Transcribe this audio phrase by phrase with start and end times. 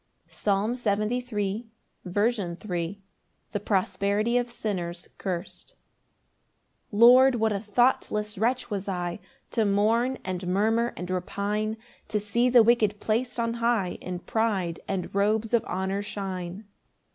[0.27, 0.95] Psalm 73:3.
[0.95, 1.25] 22
[1.69, 1.69] 3
[2.05, 2.81] 6 17 20.
[2.81, 2.89] L.
[2.95, 3.01] M.
[3.51, 5.75] The prosperity of sinners cursed.
[6.89, 9.19] 1 Lord, what a thoughtless wretch was I,
[9.51, 11.77] To mourn, and murmur, and repine
[12.07, 16.65] To see the wicked plac'd on high, In pride and robes of honour shine!